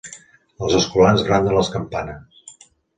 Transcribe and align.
Els 0.67 0.77
escolans 0.79 1.27
branden 1.29 1.57
les 1.61 1.73
campanes. 1.77 2.47